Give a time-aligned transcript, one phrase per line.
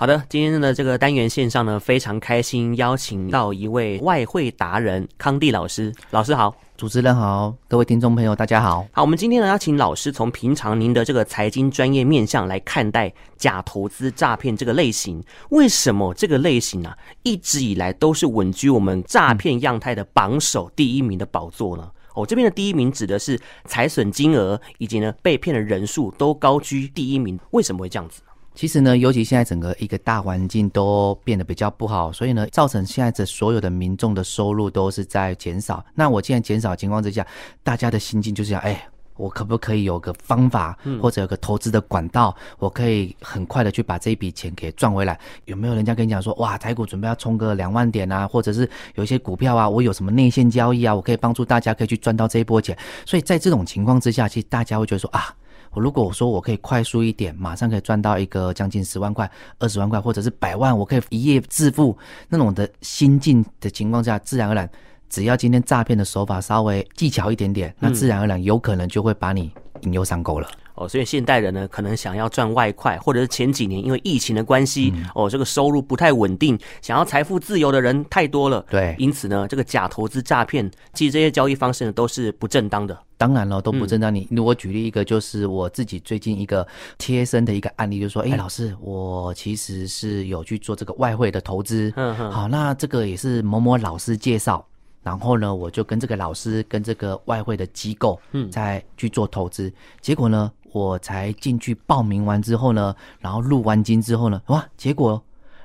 [0.00, 5.92] 好的，今天的这个单元线上呢，非常开心邀请到一位外汇达人康帝老师。
[6.08, 8.86] 老师好，主持人好，各位听众朋友大家好。
[8.92, 15.22] 好，我们今天呢要请老师从平常您的这个财经专业面向来看待假投资诈骗这个类型。
[15.50, 21.86] 为什么这个类型啊一直以来都是稳居我们诈骗样态的榜首第一名的宝座呢？
[22.14, 27.38] 哦，这边的第一名指的是财损金额以及呢被骗的人数都高居第一名。
[27.50, 28.22] 为什么会这样子？
[28.54, 35.82] 其实呢，尤其现在整个一个大环境都变得比较不好，所以呢，造成现在这所有的民众的收入都是在减少。
[35.94, 37.26] 那我既然减少的情况之下，
[37.62, 45.18] 大家的心境就是想：哎，我可不可以有个方法，或者有个投资的管道，我可以很快的去把这一笔钱给赚回来？
[45.44, 52.76] 有没有人家跟你讲说，哇，台股准备要冲个两万点啊，或者是有一些股票啊，我有什么内线交易啊，我可以帮助大家可以去赚到这一波钱？
[53.06, 55.34] 所以在这种情况之下，其实大家会觉得说啊。
[55.72, 61.96] 我如果我说我可以快速一点，马上可以赚到一个将近十万块、二十万块，或者是百万，我可以一夜致富，
[62.28, 64.68] 那种的心境的情况下，自然而然，
[65.08, 70.48] 只要今天诈骗的手法稍微技巧一点点，那自然而然有可能就会把你引诱上钩了。
[70.80, 78.64] 哦，所以现代人呢，可能想要赚外快，或者是前几年因为疫情的关系，哦，这个收入不太稳定，想要财富自由的人太多了。
[78.70, 82.98] 对，因此呢，这个假投资诈骗，其实这些交易方式呢，都是不正当的。
[83.18, 84.14] 当然了，都不正当。
[84.14, 91.92] 你，我举例一个，就是我自己最近一个贴身的一个案例，就是说，哎，老师，我其实是有去做这个外汇的投资。
[91.96, 92.32] 嗯嗯。
[92.32, 94.66] 好，那这个也是某某老师介绍，
[95.02, 100.50] 然后呢，我就跟这个老师跟这个外汇的机构，嗯，再去做投资，结果呢。
[100.72, 105.20] 我才进去报名完之后呢，然后入完金之后呢，哇，结果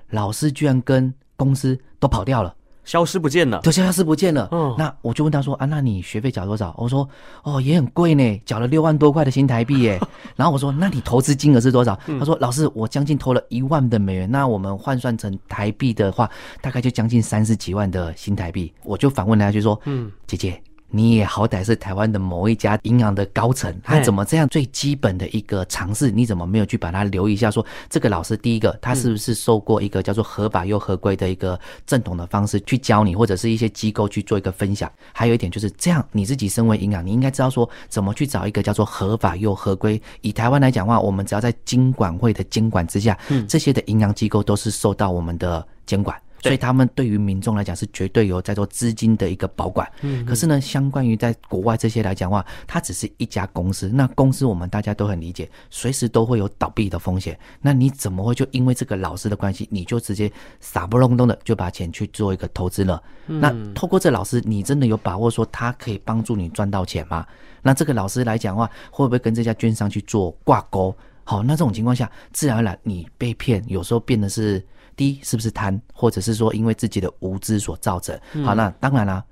[0.10, 2.56] 老师居然跟公司都跑掉了，
[2.86, 4.48] 消失不见了，就消失不见了。
[4.52, 6.74] 嗯，那我就问他说啊，那你学费缴多少？
[6.78, 7.08] 我说
[7.44, 10.00] 哦，也很贵呢，缴了六万多块的新台币耶。
[10.38, 12.00] 然后我说那你投资金额是多少？
[12.20, 16.30] 他说老师，我将近投了一万的美元，那我们换算成台币的话，
[16.62, 18.72] 大概就将近三十几万的新台币。
[18.84, 20.62] 我就反问他，就说嗯，姐姐。
[20.96, 27.52] 你也好歹是台湾的某一家银行的高层，他怎么这样最基本的一个尝试，你怎么没有去把它留意一下？
[27.52, 34.90] 说这个老师，第一个他是不是受过一个叫做合法又合规的一个正统的方式去教你，或者是一些机构去做一个分享？
[35.12, 40.02] 还有一点就是这样，你自己身为银行，你应该知道说怎么去找一个叫做合法又合规。
[40.22, 43.18] 以台湾来讲的话，我们只要在金管会的监管之下，
[43.50, 46.18] 这些的银行机构都是受到我们的监管。
[46.46, 49.92] 所以他们对于民众来讲是绝对有在做资金的一个保管。
[50.02, 50.26] 嗯。
[50.26, 53.90] 可是呢，相关于在国外这些来讲的话，它只是一家公司。
[53.90, 57.38] 那公司我们大家都很理解，随时都会有倒闭的风险。
[57.62, 63.02] 那你怎么会就因为这个老师的关系，你就直接傻不隆咚的就把钱去做一个投资了？
[63.26, 67.26] 那透过这老师，你真的有把握说他可以帮助你赚到钱吗？
[67.62, 70.96] 那这个老师来讲的话，会不会跟这家券商去做挂钩？
[71.24, 74.64] 好，那这种情况下，自然而然你被骗，有时候变得是。
[74.96, 78.18] 第一，是不是贪，或者是说因为自己的无知所造成？
[78.44, 79.24] 好，那当然啦，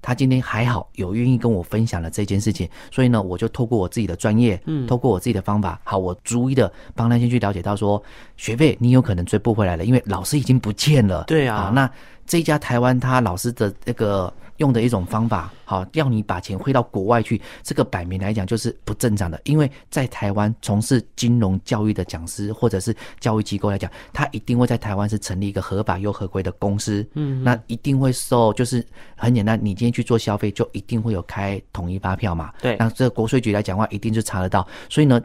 [0.00, 8.02] 他今天还好有愿意跟我分享了这件事情，所以呢，我就透过我自己的专业，嗯，透过我自己的方法，好，我逐一的帮他先去了解到说，
[8.36, 11.24] 学费你有可能追不回来了，因为老师已经不见了。
[11.24, 11.90] 对啊，好，那
[12.26, 14.32] 这家台湾他老师的那个。
[14.62, 19.40] 用的一种方法，好，要你把钱汇到国外去，这个摆明来讲就是不正常的。
[19.42, 28.86] 因为在台湾从事金融教育的讲师或者是教育机构来讲，他一定会在台湾是成立一个合法又合规的公司，嗯，那一定会受，就是
[29.16, 34.64] 很简单，你今天去做消费，就一定会有开统一发票嘛，对，那这个国税局来讲的话，一定是查得到。
[34.88, 35.20] 所以呢，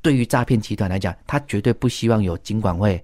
[0.00, 2.98] 对于诈骗集团来讲，他绝对不希望有金管会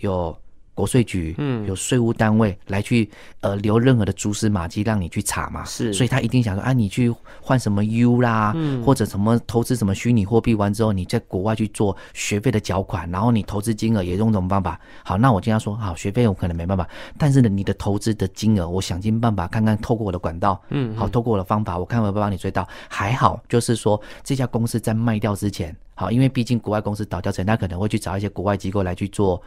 [0.00, 0.36] 有。
[0.74, 3.08] 国税局，嗯，有税务单位来去，
[3.40, 14.80] 呃，留任何的蛛丝马迹让你去查嘛，是，所以他一定想说，啊，你去换什么 U 啦，嗯，或者什么投资什么虚拟货币完之后，你在国外去做学费的缴款，然后你投资金额也用这种方法。
[15.04, 22.66] 好，那我经常说，好，学费我可能没办法，但是呢，你的投资的金额，我想尽办法看看，透过我的管道，嗯，好，透过我的方法，我看会不会帮你追到。
[22.88, 29.40] 还好，就是说这家公司在卖掉之前，好，因为毕竟国外公司倒掉之前，他可能会去找一些国外机构来去做。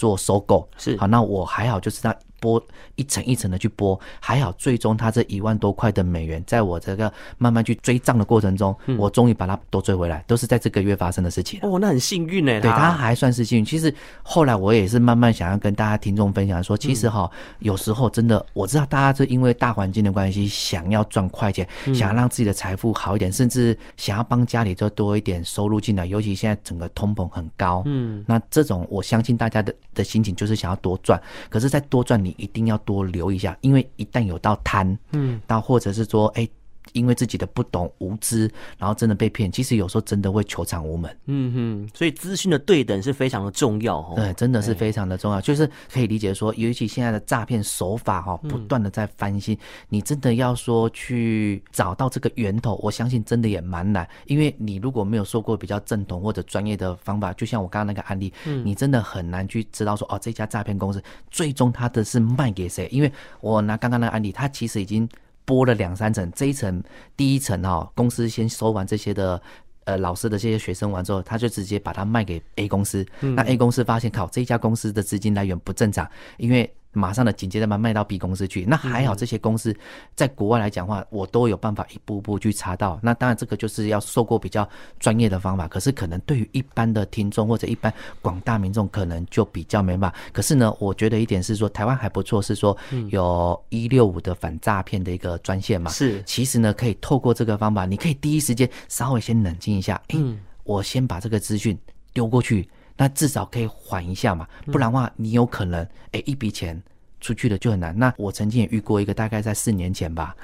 [0.00, 2.16] 做收购是好，那我还好，就是他。
[2.40, 2.60] 拨
[2.96, 11.60] 一层一层的去拨，还好，最终他这一万多块的美元，在我这个慢慢去追账的过程中，嗯、我终于把它都追回来，都是在这个月发生的事情。
[11.62, 12.60] 哦，那很幸运呢。
[12.60, 13.64] 对，他还算是幸运。
[13.64, 26.06] 其实后来我也是慢慢想要跟大家听众分享说，其实哈，有时候真的我知道大家是因为大环境的关系，想要赚快钱，想要让自己的财富好一点，甚至想要帮家里就多一点收入进来。
[26.06, 32.29] 尤其现在整个通膨很高，嗯，那这种我相信大家的的心情就是想要多赚，可是，在多赚你。
[32.36, 36.50] 一定要多留意一下，因为一旦有到贪，嗯，到或者是说，哎、欸，
[36.92, 41.16] 因为自己的不懂无知，然后真的被骗，其实有时候真的会求偿无门。
[41.26, 44.14] 嗯哼，所以资讯的对等是非常的重要哦。
[44.16, 49.56] 对，真的是非常的重要，就是可以理解说，尤其现在的诈骗手法哈，不断的在翻新，
[49.88, 58.32] 你真的要说去找到这个源头，我相信真的也蛮难，因为你如果没有受过比较正统或者专业的方法，就像我刚刚那个案例，
[58.64, 62.88] 你真的很难去知道说哦，这家诈骗公司最终它的是卖给谁？
[62.90, 65.08] 因为我拿刚刚那个案例，它其实已经。
[65.50, 66.80] 拨了两三层，这一层
[67.16, 69.42] 第一层哈，公司先收完这些的
[69.82, 73.04] 呃老师的这些学生完之后，他就直接把它卖给 A 公司。
[73.18, 76.72] 那 A 公司发现靠这一家公司的资金来源不正常，因为。
[76.92, 79.74] 马上的紧接着把卖到 B 公司去，那还好这些公司
[80.16, 82.98] 在国外来讲话，我都有办法一步步去查到。
[83.02, 90.16] 那当然这个就是要受过比较专业的方法，可是可能对于一般的听众或者一般广大民众，可能就比较没办法。
[90.32, 92.76] 可是呢，我觉得一点是说，台湾还不错，是说
[93.10, 95.90] 有一六五的反诈骗的一个专线嘛。
[95.90, 101.78] 是，其实呢，可以透过这个方法，你可以第一时间稍微先冷静一下，嗯，我先把这个资讯
[102.12, 102.68] 丢过去。
[103.00, 106.78] 那至少可以缓一下嘛，不然的话，你有可能哎、欸、一笔钱
[107.18, 107.98] 出去了就很难。
[107.98, 110.36] 那我曾经也遇过一个，大概在四年前吧，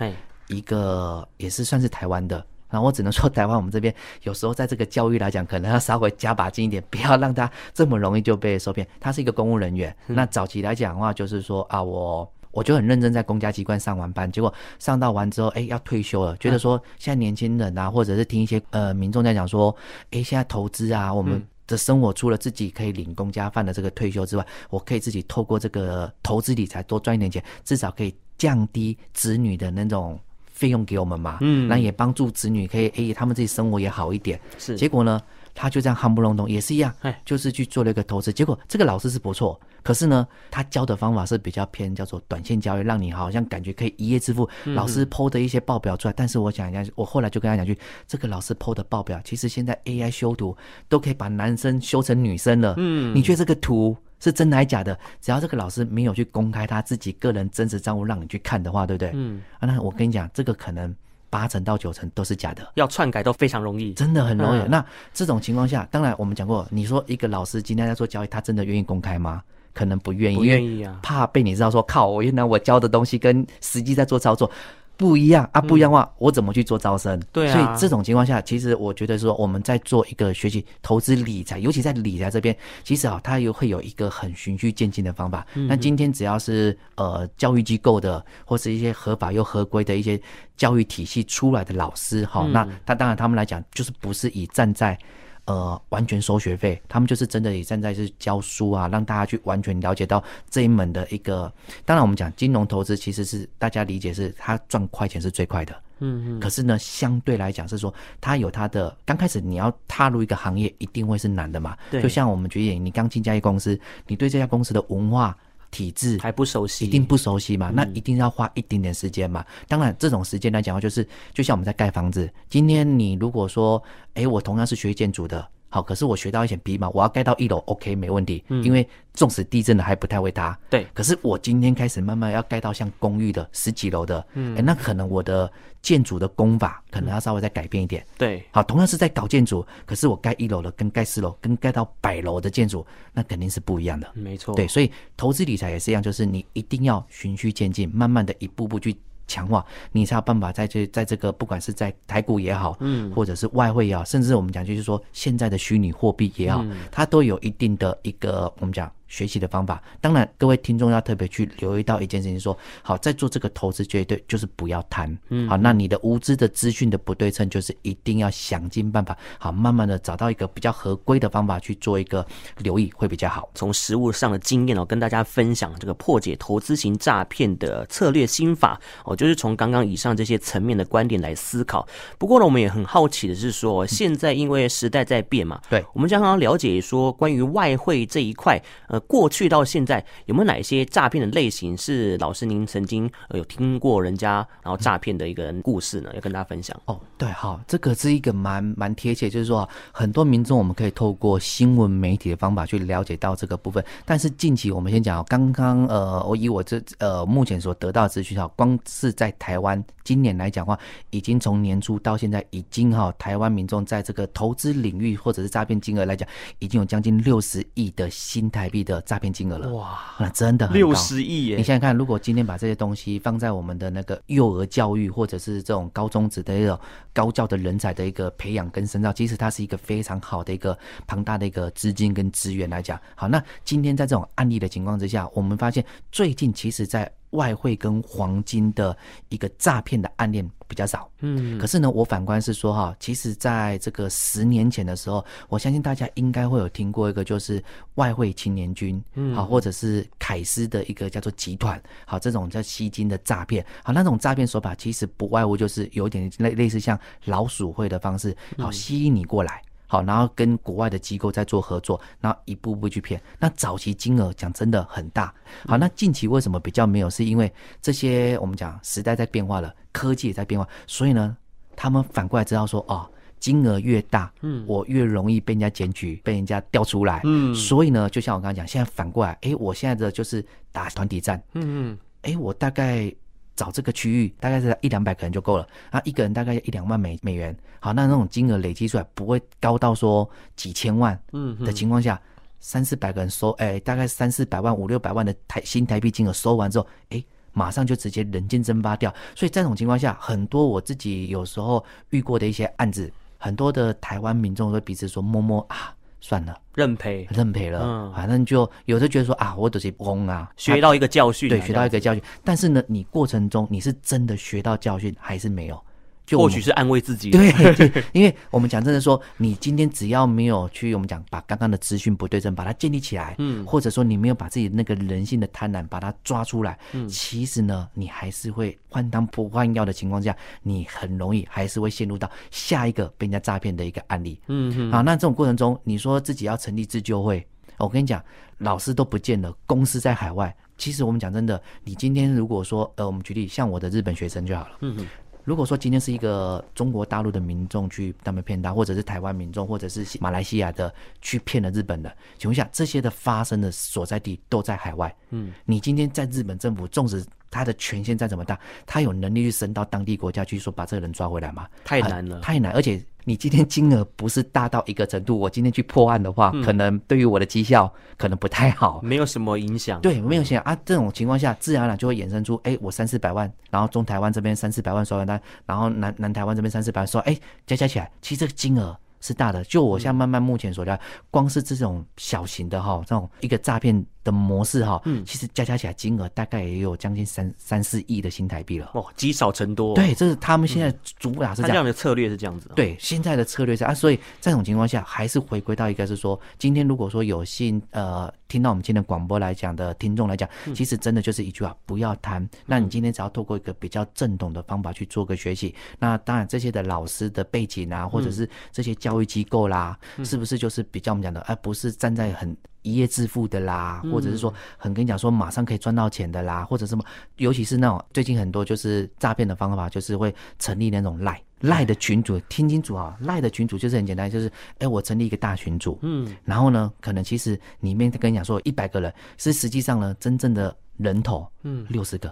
[0.48, 2.42] 一个也是算是台湾的。
[2.70, 8.88] 那我只能说，台湾我们这边有时候在这个教育来讲，可能要稍微加把劲一点， 不要让他这么容易就被受骗。
[8.98, 21.46] 他是一个公务人员，那早期来讲的话，就是说啊，我我就很认真在公家机关上完班，结果上到完之后，哎、欸，要退休了，觉得说现在年轻人啊，或者是听一些呃民众在讲说，哎、欸，现在投资啊，我们。
[21.66, 30.18] 的生活除了自己可以领公家饭的这个退休之外，我可以自己透过这个投资理财多赚一点钱，至少可以降低子女的那种
[30.56, 31.38] 费用给我们嘛。
[31.42, 34.40] 嗯，那也帮助子女可以，哎，他们自己生活也好一点。
[34.58, 35.20] 是，结果呢？
[35.58, 36.94] 他就这样夯不隆咚，也是一样，
[37.24, 38.30] 就是去做了一个投资。
[38.30, 44.46] 结果这个老师是不错，可是呢，他教的方法是比较偏叫做短线交易，让你好像感觉可以一夜致富。
[44.64, 47.74] 老师 PO 的一些报表出来，但是我讲一下，我后来就跟他讲句，
[48.06, 50.54] 这个老师 PO 的报表，其实现在 AI 修图
[50.90, 52.74] 都可以把男生修成女生了。
[52.76, 54.98] 嗯，你觉得这个图是真的还是假的？
[55.20, 59.10] 只要这个老师没有去公开他自己个人真实账户让你去看的话，对不对？
[59.14, 60.94] 嗯，啊，那我跟你讲，这个可能。
[61.28, 64.60] 八成到九成都是假的，要篡改都非常容易，真的很容易。
[64.60, 69.42] 嗯、那这种情况下，当然我们讲过，你说一个老师今天在做交易，他真的愿意公开吗？
[69.74, 74.50] 可能不愿意，不愿意啊，怕被你知道说，靠，我原来我教的东西跟实际在做操作。
[74.96, 77.20] 不一样啊，不一样的话，嗯、我怎么去做招生？
[77.32, 85.46] 对啊，所以这种情况下，其实我觉得说我们在做一个学习投资理财，尤其在理财这边，其实啊，它又会有一个很循序渐进的方法。
[85.54, 90.20] 那、嗯、今天只要是呃教育机构的，或是一些合法又合规的一些
[90.56, 94.98] 教育体系出来的老师，哈、嗯，那他当然他们来讲，就是不是以站在。
[95.46, 101.52] 呃，完全收学费，他们就是真的也站在是教书啊，让大家去完全了解到这一门的一个。
[101.84, 106.40] 当然，我们讲金融投资，其实是大家理解是它赚快钱是最快的，嗯嗯。
[106.40, 111.76] 可是呢，相对来讲是说，它有它的刚开始你要踏入一个行业，一定会是难的嘛。
[111.90, 112.02] 对。
[112.02, 113.78] 就像我们举例，你刚进家一公司，
[114.08, 115.36] 你对这家公司的文化。
[115.76, 117.70] 体制还不熟悉，一定不熟悉嘛？
[117.70, 119.44] 那一定要花一点点时间嘛。
[119.68, 122.32] 当然，这种时间来讲的话，就是就像我们在盖房子。
[122.48, 123.82] 今天你如果说，
[124.14, 125.46] 哎，我同样是学建筑的。
[125.68, 128.42] 好，可是我学到一点皮毛，我要盖到一楼，OK，没问题。
[128.48, 130.58] 嗯，因为纵使地震了还不太会塌。
[130.70, 135.50] 对，可是我今天开始慢慢要盖到像公寓的十几楼的，嗯，那可能我的
[135.82, 138.06] 建筑的工法可能要稍微再改变一点。
[138.16, 144.08] 对，好，同样是在搞建筑，可是我盖一楼的跟盖四楼跟盖到百楼的建筑，那肯定是不一样的。
[144.14, 148.96] 没错，对，所以投资理财也是一样，就是你一定要循序渐进，慢慢的一步步去。
[149.26, 158.90] 强化，你才有办法在这在这个不管是在台股也好，嗯，或者是外汇也好，甚至我们讲就是说现在的虚拟货币也好，它都有一定的一个我们讲。
[159.08, 172.26] 学习的方法，当然各位听众要特别去留意到一件事情说，说好在做这个投资绝对就是不要贪，嗯，好，那你的无知的资讯的不对称，就是一定要想尽办法，好，慢慢的找到一个比较合规的方法去做一个
[172.58, 173.48] 留意会比较好。
[173.54, 181.86] 从实物上的经验哦，跟大家分享这个破解投资型诈骗的策略心法哦，就是从刚刚以上这些层面的观点来思考。
[182.18, 188.60] 不过呢，我们也很好奇的是说，现在因为时代在变嘛，对，我们将要了解说关于外汇这一块，
[189.00, 196.10] 过去到现在有没有哪一些诈骗的类型是老师您曾经有听过人家然后诈骗的一个故事呢？
[196.14, 196.98] 要跟大家分享哦。
[197.18, 203.84] 对，好，这个是一个蛮蛮贴切，就是说很多民众我们可以透过新闻媒体的方法去了解到这个部分。
[204.04, 210.78] 但是近期我们先讲，刚刚呃，我以我这呃目前所得到的资讯哈，光是在台湾今年来讲话，
[211.10, 216.28] 已经从年初到现在，已经哈台湾民众在这个投资领域或者是诈骗金额来讲，
[216.60, 218.85] 已经有将近六十亿的新台币。
[218.86, 219.68] 的诈骗金额了。
[219.74, 221.56] 哇，那真的六十亿耶！
[221.56, 226.78] 你想想看，如果今天把这些东西放在我们的那个幼儿教育，或者是这种高中职的一种
[227.12, 232.98] 高教的人才的一个培养跟深造，其实它是一个非常好的一个庞大的一个资金跟资源来讲。
[233.14, 238.96] 好，那今天在这种案例的情况之下，我们发现最近其实，在外汇跟黄金的
[239.28, 247.62] 一个诈骗的案例比较少，嗯，可是呢，我反观是说哈，其实在这个十年前的时候，我相信大家应该会有听过一个就是
[247.94, 259.62] 外汇青年军，嗯，好，或者是凯斯的一个叫做集团，好，这种叫吸金的诈骗，好，那种诈骗手法其实不外乎就是有点类类似像老鼠会的方式，好，吸引你过来。
[259.86, 263.20] 好，然后跟国外的机构在做合作，然后一步步去骗。
[263.38, 265.32] 那早期金额讲真的很大。
[265.66, 267.08] 好，那近期为什么比较没有？
[267.08, 271.36] 是因为这些我们讲时代在变化了，科技也在变化，所以呢，
[271.76, 283.14] 他们反过来知道说，哦，金额越大，嗯，我越容易被人家检举，被人家调出来，嗯，所以呢，就像我刚刚讲，现在反过来，哎，我现在的就是打团体战，嗯嗯，哎，我大概。
[283.56, 292.20] 找这个区域大概是一两百个人就够了，那，一个人大概一两万美美元，好，那那种金额累积出来不会高到说几千万，嗯的情况下，
[292.60, 305.95] 三四百个人收，哎，大概三四百万五六百万的台新台币金额收完之后，哎，马上就直接人间蒸发掉，所以这种情况下，很多我自己有时候遇过的一些案子，很多的台湾民众都彼此说摸摸啊。
[306.26, 307.80] 算了，认赔，认赔了。
[307.80, 312.20] 嗯，反正就有的觉得说啊，我都是懵啊，学到一个教训，对，学到一个教训。
[312.42, 315.80] 但是呢，你过程中你是真的学到教训还是没有？
[316.26, 317.52] 就或许是安慰自己，对，
[318.12, 337.46] 因为我们讲真的说，你今天只要没有去，我们讲把刚刚的资讯不对称把它建立起来，嗯，或者说你没有把自己那个人性的贪婪把它抓出来，嗯，其实呢，你还是会换汤不换药的情况下，你很容易还是会陷入到下一个被人家诈骗的一个案例，嗯嗯，好，那这种过程中，你说自己要成立自救会，
[337.78, 338.20] 我跟你讲，
[338.58, 345.06] 老师都不见了，公司在海外，其实我们讲真的，你今天如果说，呃，我们举例像我的日本学生就好了，嗯。
[345.46, 355.14] 如果说今天是一个中国大陆的民众去他们骗他，或者是台湾民众，或者是马来西亚的去骗了日本的请问一下，这些的发生的所在地都在海外。
[355.30, 361.68] 嗯，你今天在日本政府，纵使他的权限再怎么大，他有能力去伸到当地国家去说把这个人抓回来吗？
[361.84, 363.00] 太难了，太难，而且。
[363.28, 370.00] 你今天金额不是大到一个程度，我今天去破案的话，嗯、可能对于我的绩效可能不太好，没有什么影响。
[370.00, 370.78] 对，没有影响啊。
[370.84, 378.96] 这种情况下，自然而然就会衍生出，哎，我三四百万，然后中台湾这边三四百万收完单，然后南南台湾这边三四百万收，哎，加加起来，其实这个金额。
[379.18, 380.96] 是大的，就我现在慢慢目前所料，
[381.32, 388.90] 光是这种小型的哈，这种一个诈骗的模式哈，嗯，其实加加起来金额大概也有将近三三四亿的新台币了。
[388.94, 389.94] 哦，积少成多。
[389.94, 392.70] 对，这是他们现在主打是这样，这样的策略是这样子。
[392.74, 398.30] 对，现在的策略是啊，所以在这种情况下还是回归到一个是说，今天如果说有幸呃。
[398.48, 402.48] 听到我们今天广播来讲的听众来讲，其实真的就是一句话：不要贪。
[402.64, 417.04] 那你今天只要透过一个比较正统的方法去做个学习，那当然这些的老师的背景啊，或者是这些教育机构啦，是不是就是比较我们讲的，而不是站在很一夜致富的啦，或者是说很跟你讲说马上可以赚到钱的啦，或者什么，
[417.36, 421.42] 尤其是那种最近很多就是诈骗的方法，就是会成立那种赖。
[421.60, 423.16] 赖的群主，听清楚啊！
[423.20, 432.30] 赖的群主就是很简单，就是哎、欸，我成立一个大群组，嗯，然后呢，可能其实里面跟你讲说一百个人，是实际上呢，真正的人头，嗯，六十个。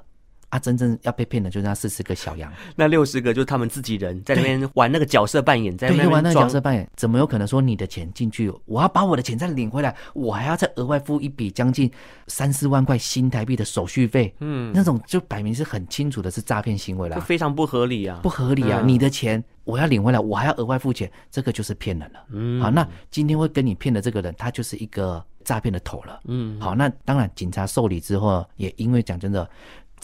[0.54, 11.90] 他、啊、真正要被骗的就是那四十个小羊， 那六十个就是他们自己人在那边玩那个角色扮演，在那边玩那个角色扮演，怎么有可能说你的钱进去，我要把我的钱再领回来，我还要再额外付一笔将近
[12.28, 14.32] 三四万块新台币的手续费？
[14.38, 18.78] 嗯，那种就摆明是很清楚的是诈骗行为了，非常不合理啊，不合理啊！
[18.80, 22.20] 嗯、你的钱我要领回来，我还要额外付钱，这个就是骗人了。
[22.30, 26.20] 嗯，好，那今天会跟你骗的这个人，他就是一个诈骗的头了。
[26.26, 29.50] 嗯，好，那当然警察受理之后，也因为讲真的。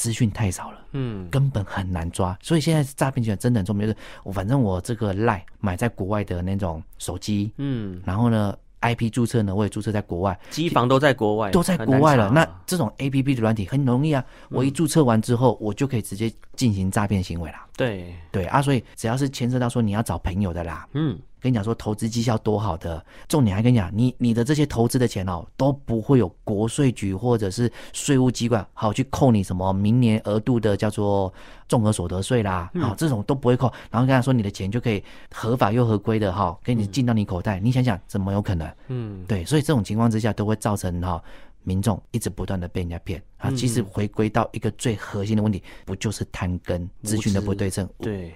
[0.00, 12.30] 资讯太少了，嗯，根本很难抓，所以现在诈骗集团真的很聪明，就是我反正我这个 LINE 买在国外的那种手机，嗯，然后呢，IP 注册呢我也注册在国外，机房都在国外，都在国外了。
[12.30, 17.66] 那这种 APP 的软体很容易啊，我一注册完之后，我就可以直接进行诈骗行为啦。
[17.76, 21.19] 对对啊，所以只要是牵涉到说你要找朋友的啦，嗯。
[21.41, 31.33] 跟你讲说投资绩效多好的，重点还跟你讲，你你的这些投资的钱哦都不会有国税局或者是税务机关好去扣你什么明年额度的叫做
[31.69, 35.03] 综合所得税啦，啊、嗯、这种都不会扣，然后跟他说你的钱就可以
[35.35, 38.71] 合法又合规的哈，给你进到你口袋，嗯、你想想怎么有可能？
[38.89, 41.23] 嗯，对，所以这种情况之下都会造成哈
[41.63, 47.89] 民众一直不断的被人家骗啊，其实回归到一个最核心的问题，不就是贪跟资讯的不对称？
[47.99, 48.33] 对。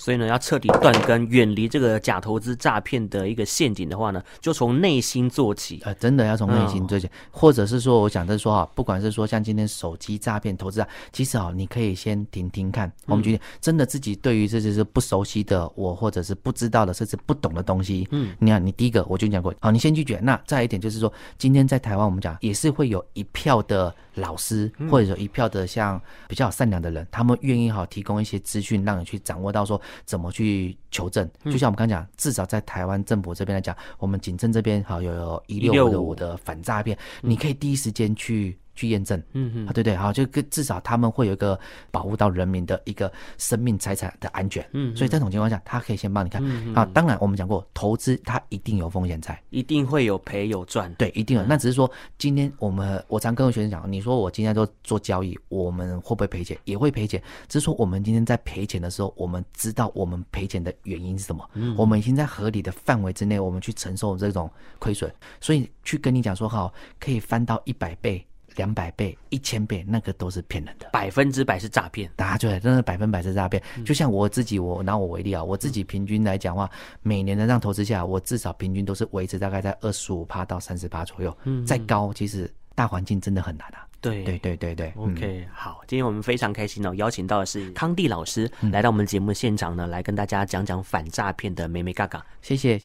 [0.00, 5.78] 所以呢，要彻底断根，远离这个假投资诈骗的一个陷阱的话呢，就从内心做起。
[5.84, 12.90] 呃，真的要从内心做起，嗯、或者是说，我想着说哈，不管是说像今天手机诈骗、投资啊，其实啊，你可以先停停看。
[13.04, 20.18] 我们觉得真的自己对于这些是不熟悉的，我或者是不知道的，甚至不懂的东西，嗯，你看，你第一个我就讲过，好，你先拒绝。
[20.22, 30.76] 那再一点就是说，今天在台湾我们讲也是会有一票的老师，或者有一票的像比较善良的人，他们愿意哈提供一些资讯，让你去掌握到说怎么去。
[30.92, 38.58] 求证，就像我们刚刚讲，至少在台湾政府这边来讲，我们警政这边好有一六五的反诈骗，你可以第一时间去。
[38.80, 41.58] 去验证，嗯嗯，啊，对对，好，就至少他们会有一个
[41.90, 46.42] 保护到人民的一个生命财产的安全，嗯，所以这种情况下，他可以先帮你看，
[46.74, 56.56] 啊，当然我们讲过，投资它一定有风险在，一定会有赔有赚，对，一定有，那只是说今天我们我常跟我学生讲，你说我今天做做交易，我们会不会赔钱？
[56.64, 68.24] 也会赔钱，只是说我们今天在赔钱的时候，我们知道我们赔钱的原因是什么，嗯，我们已经在合理的范围之内，我们去承受这种亏损，所以去跟你讲说，好，可以翻到一百倍。
[68.56, 72.10] 两百倍、一千倍，那个都是骗人的，百分之百是诈骗。
[72.16, 73.62] 大家对，真的百分百是诈骗。
[73.84, 76.70] 就像我自己，我拿我为例啊，我自己平均来讲的话，
[77.02, 81.36] 每年的这样投资下来，我至少平均都是维持大概在二十五趴到三十趴左右。
[81.44, 83.86] 嗯，再高，其实大环境真的很难啊。
[84.02, 84.92] 对对对对对。
[84.96, 92.24] OK，好，今天我们非常开心哦，邀请到的是康帝老师来到我们节目现场呢，来跟大家讲讲反诈骗的美眉嘎嘎。
[92.40, 92.78] 谢谢。